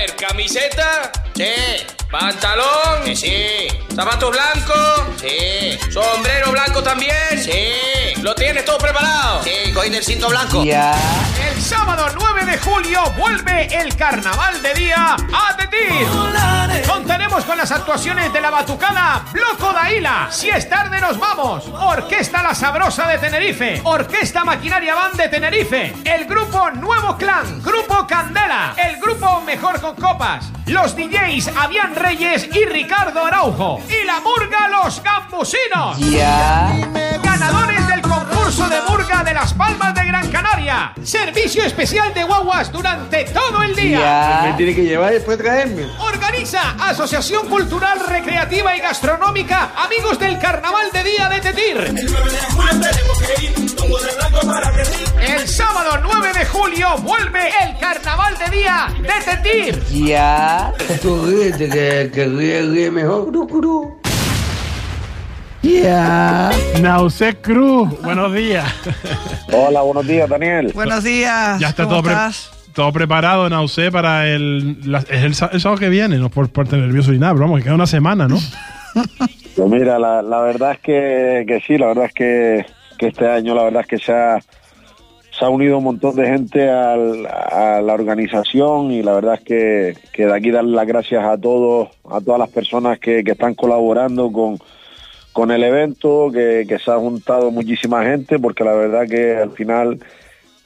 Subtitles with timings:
[0.00, 1.12] ver, ¿camiseta?
[1.34, 1.52] Sí.
[2.10, 3.04] ¿Pantalón?
[3.04, 3.68] Que sí.
[3.94, 5.02] ¿Zapatos blancos?
[5.20, 5.78] Sí.
[5.92, 7.42] ¿Sombrero blanco también?
[7.42, 8.20] Sí.
[8.22, 9.42] ¿Lo tienes todo preparado?
[9.44, 10.62] Sí, cogí del cinto blanco.
[10.62, 12.39] El sábado 9 de
[12.70, 16.06] julio vuelve el carnaval de día a Tetir.
[16.88, 20.28] Contaremos con las actuaciones de la batucada Bloco Daila.
[20.30, 21.66] Si es tarde nos vamos.
[21.66, 23.80] Orquesta La Sabrosa de Tenerife.
[23.82, 25.94] Orquesta Maquinaria Band de Tenerife.
[26.04, 27.60] El grupo Nuevo Clan.
[27.60, 28.74] Grupo Candela.
[28.76, 30.50] El grupo Mejor con Copas.
[30.66, 33.80] Los DJs Avian Reyes y Ricardo Araujo.
[33.88, 35.98] Y la Murga Los Gambusinos.
[35.98, 37.19] Ganadores
[41.02, 44.42] Servicio especial de guaguas durante todo el día.
[44.46, 45.86] Me tiene que llevar y después traerme.
[45.98, 51.94] Organiza Asociación Cultural, Recreativa y Gastronómica Amigos del Carnaval de Día de Tetir.
[55.20, 59.84] El sábado 9 de julio vuelve el Carnaval de Día de Tetir.
[59.90, 60.72] Ya.
[61.02, 63.30] Tú ríete, que, que ríe, ríe mejor.
[63.30, 63.99] Cru, cru.
[65.62, 66.50] Ya.
[66.80, 68.64] Nauce Cruz, buenos días.
[69.52, 70.72] Hola, buenos días, Daniel.
[70.74, 71.58] Buenos días.
[71.60, 72.14] Ya está ¿cómo todo, pre-
[72.74, 77.12] todo preparado, Nauce, para el, la- es el, sábado que viene, no por parte nervioso
[77.12, 78.38] ni nada, pero vamos, que queda una semana, ¿no?
[79.56, 82.64] Pues mira, la, la verdad es que, que sí, la verdad es que,
[82.96, 86.24] que este año la verdad es que se ha, se ha unido un montón de
[86.26, 90.86] gente al- a la organización y la verdad es que, que de aquí darle las
[90.86, 94.56] gracias a todos, a todas las personas que, que están colaborando con,
[95.32, 99.50] con el evento, que, que se ha juntado muchísima gente, porque la verdad que al
[99.52, 100.00] final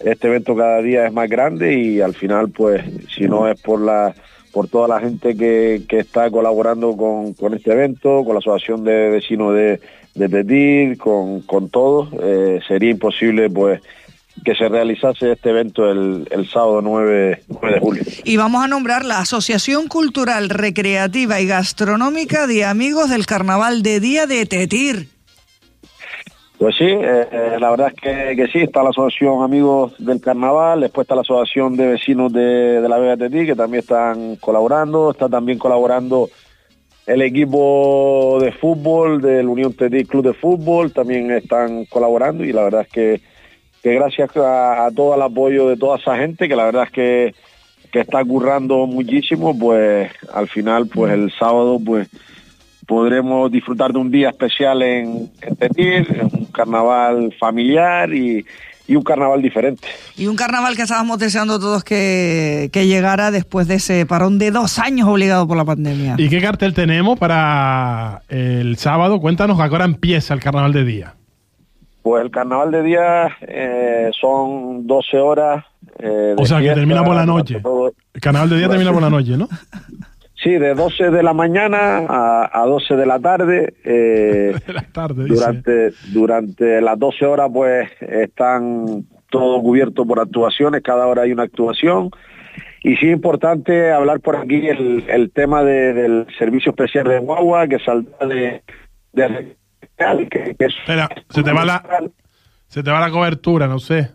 [0.00, 2.82] este evento cada día es más grande y al final pues
[3.14, 4.14] si no es por la
[4.52, 8.84] por toda la gente que, que está colaborando con, con este evento, con la asociación
[8.84, 9.80] de vecinos de,
[10.14, 13.80] de Tetir, con, con todos, eh, sería imposible pues
[14.44, 18.02] que se realizase este evento el, el sábado 9, 9 de julio.
[18.24, 24.00] Y vamos a nombrar la Asociación Cultural, Recreativa y Gastronómica de Amigos del Carnaval de
[24.00, 25.08] Día de Tetir.
[26.62, 30.80] Pues sí, eh, la verdad es que, que sí, está la asociación Amigos del Carnaval,
[30.80, 35.10] después está la asociación de vecinos de, de la Vega Tetí, que también están colaborando,
[35.10, 36.28] está también colaborando
[37.06, 42.62] el equipo de fútbol del Unión Tetí Club de Fútbol, también están colaborando y la
[42.62, 43.20] verdad es que,
[43.82, 46.90] que gracias a, a todo el apoyo de toda esa gente, que la verdad es
[46.90, 47.34] que,
[47.90, 52.08] que está currando muchísimo, pues al final, pues el sábado, pues
[52.86, 58.44] podremos disfrutar de un día especial en, en Tetir, un carnaval familiar y,
[58.86, 59.88] y un carnaval diferente.
[60.16, 64.50] Y un carnaval que estábamos deseando todos que, que llegara después de ese parón de
[64.50, 66.16] dos años obligado por la pandemia.
[66.18, 69.20] ¿Y qué cartel tenemos para el sábado?
[69.20, 71.14] Cuéntanos, ¿a qué hora empieza el carnaval de día?
[72.02, 75.64] Pues el carnaval de día eh, son 12 horas.
[75.98, 77.60] eh, de O sea, que termina por la noche.
[77.60, 79.48] todo- El carnaval de día termina por la noche, ¿no?
[80.42, 83.74] Sí, de 12 de la mañana a, a 12 de la tarde.
[83.84, 85.36] eh, De la tarde, dice.
[85.36, 91.44] durante, durante las 12 horas pues están todo cubierto por actuaciones, cada hora hay una
[91.44, 92.10] actuación.
[92.82, 97.20] Y sí es importante hablar por aquí el, el tema de- del servicio especial de
[97.20, 98.62] guagua que saldrá de,
[99.12, 99.56] de
[100.30, 101.82] que, que es- Espera, se te va la,
[102.68, 104.10] se te va la cobertura, no sé.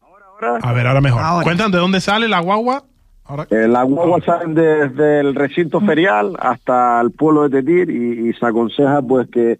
[0.00, 0.58] ahora.
[0.62, 1.22] A ver, ahora mejor.
[1.22, 1.44] Ahora.
[1.44, 2.84] Cuéntanos, ¿de dónde sale la guagua?
[3.24, 8.28] Ahora, Eh, las guaguas salen desde el recinto ferial hasta el pueblo de Tetir y,
[8.28, 9.58] y se aconseja pues que,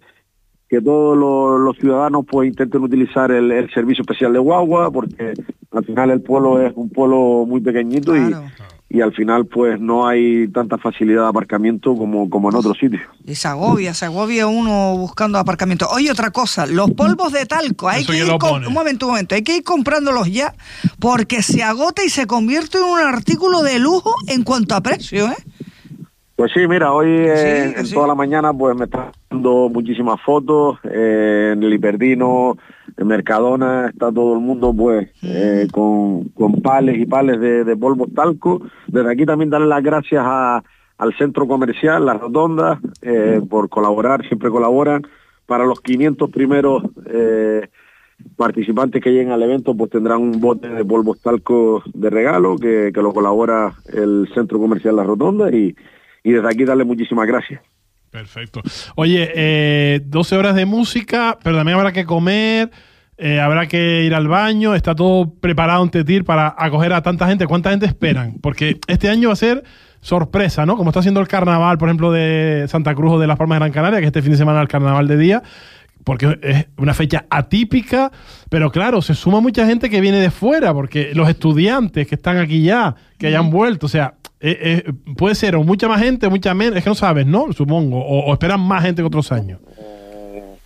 [0.69, 5.33] que todos los, los ciudadanos pues intenten utilizar el, el servicio especial de guagua porque
[5.71, 8.43] al final el pueblo es un pueblo muy pequeñito Claro.
[8.45, 12.77] y, y al final pues no hay tanta facilidad de aparcamiento como, como en otros
[12.77, 13.01] sitios.
[13.25, 15.87] Y se agobia, se agobia uno buscando aparcamiento.
[15.91, 19.35] Oye, otra cosa, los polvos de talco, hay Eso que ir un momento, un momento,
[19.35, 20.53] hay que ir comprándolos ya
[20.99, 25.27] porque se agota y se convierte en un artículo de lujo en cuanto a precio,
[25.27, 25.35] ¿eh?
[26.37, 27.93] Pues sí, mira, hoy eh, Sí, en sí.
[27.95, 32.57] toda la mañana pues me están dando muchísimas fotos, eh, en el Hiperdino,
[32.97, 37.77] en Mercadona, está todo el mundo pues eh, con, con pales y pales de, de
[37.77, 38.61] polvo talco.
[38.87, 40.63] Desde aquí también darle las gracias a-
[40.97, 45.03] al centro comercial, La Rotonda, eh, por colaborar, siempre colaboran.
[45.45, 47.67] Para los 500 primeros eh,
[48.35, 52.91] participantes que lleguen al evento pues tendrán un bote de polvo talco de regalo que,
[52.93, 55.75] que lo colabora el centro comercial La Rotonda y,
[56.23, 57.61] y desde aquí darle muchísimas gracias.
[58.17, 58.63] Perfecto.
[58.95, 62.71] Oye, eh, 12 horas de música, pero también habrá que comer,
[63.15, 67.27] eh, habrá que ir al baño, está todo preparado en Tetir para acoger a tanta
[67.27, 67.45] gente.
[67.45, 68.39] ¿Cuánta gente esperan?
[68.41, 69.63] Porque este año va a ser
[70.01, 70.77] sorpresa, ¿no?
[70.77, 73.59] Como está haciendo el carnaval, por ejemplo, de Santa Cruz o de Las Palmas de
[73.59, 75.43] Gran Canaria, que este fin de semana es el carnaval de día,
[76.03, 78.11] porque es una fecha atípica,
[78.49, 82.37] pero claro, se suma mucha gente que viene de fuera, porque los estudiantes que están
[82.37, 86.29] aquí ya, que hayan vuelto, o sea, eh, eh, puede ser o mucha más gente
[86.29, 87.51] mucha menos, es que no sabes, ¿no?
[87.53, 89.59] Supongo, o, esperan más gente que otros años.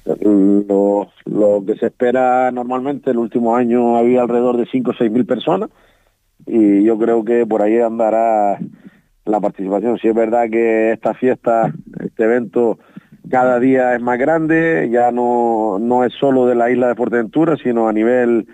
[0.06, 5.12] Lo, lo que se espera normalmente, el último año había alrededor de 5 o 6
[5.12, 5.70] mil personas
[6.46, 8.60] y yo creo que por ahí andará
[9.26, 9.98] la participación.
[10.00, 11.74] Si es verdad que esta fiesta,
[12.04, 12.80] este evento,
[13.30, 17.56] cada día es más grande, ya no, no es solo de la isla de Fuerteventura,
[17.62, 18.48] sino a nivel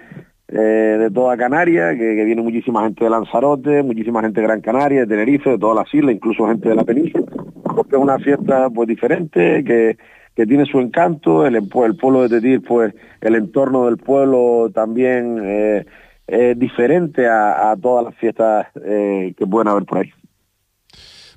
[0.50, 5.02] eh, de toda Canarias, que, viene muchísima gente de Lanzarote, muchísima gente de Gran Canaria,
[5.02, 7.26] de Tenerife, de todas las islas, incluso gente de la península,
[7.64, 9.98] porque es una fiesta pues diferente, que,
[10.36, 15.38] que tiene su encanto, el, el pueblo de Tetir, pues el entorno del pueblo también
[15.44, 15.86] eh,
[16.28, 20.12] es diferente a, a todas las fiestas eh, que pueden haber por ahí.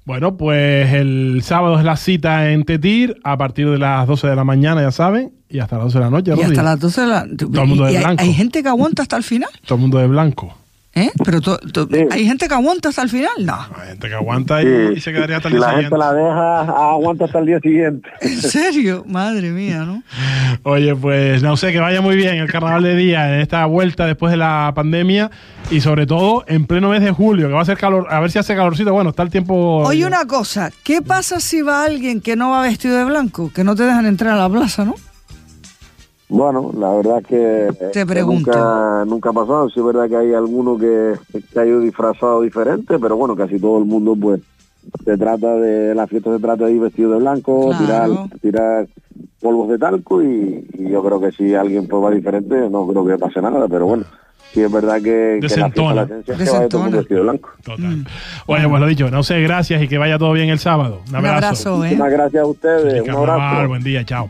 [0.05, 4.37] Bueno, pues el sábado es la cita en Tetir a partir de las 12 de
[4.37, 6.35] la mañana, ya saben, y hasta las 12 de la noche.
[6.37, 7.27] Y hasta las 12 de la...
[7.37, 8.23] Todo el mundo de hay, blanco.
[8.23, 10.57] hay gente que aguanta hasta el final, Todo el mundo de blanco.
[11.01, 11.11] ¿Eh?
[11.25, 12.05] Pero to- to- Sí.
[12.11, 13.55] hay gente que aguanta hasta el final, no.
[13.81, 15.99] Hay gente que aguanta y, Sí, y se quedaría hasta el día la gente siguiente.
[15.99, 16.61] la deja,
[16.93, 18.09] aguanta hasta el día siguiente.
[18.21, 19.05] ¿En serio?
[19.07, 20.03] Madre mía, ¿no?
[20.63, 24.07] Oye, pues no sé, que vaya muy bien el carnaval de día en esta vuelta
[24.07, 25.31] después de la pandemia
[25.71, 28.31] y sobre todo en pleno mes de julio, que va a ser calor, a ver
[28.31, 28.93] si hace calorcito.
[28.93, 29.79] Bueno, está el tiempo.
[29.87, 33.51] Oye, una cosa, ¿qué pasa si va alguien que no va vestido de blanco?
[33.55, 34.95] Que no te dejan entrar a la plaza, ¿no?
[36.31, 38.51] Bueno, la verdad que, Te que pregunto.
[38.53, 39.69] nunca, nunca ha pasado.
[39.69, 41.15] Sí es verdad que hay alguno que,
[41.53, 44.41] que ha ido disfrazado diferente, pero bueno, casi todo el mundo pues
[45.05, 48.29] se trata de, la fiesta se trata de ir vestido de blanco, Claro.
[48.41, 48.87] tirar, tirar
[49.41, 53.05] polvos de talco y, y yo creo que si alguien pues va diferente no creo
[53.05, 54.05] que pase nada, pero bueno,
[54.53, 55.95] sí es verdad que, que la fiesta Desentona.
[55.95, 57.51] la esencia es que vaya todo vestido de blanco.
[57.65, 58.07] Total.
[58.47, 61.01] Oye, pues lo dicho, no sé, gracias y que vaya todo bien el sábado.
[61.09, 61.37] Un Un abrazo.
[61.73, 61.91] abrazo, ¿eh?
[61.97, 63.69] Muchas gracias a ustedes, un abrazo.
[63.69, 64.29] buen día, chao.